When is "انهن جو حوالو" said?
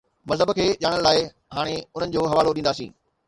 1.81-2.57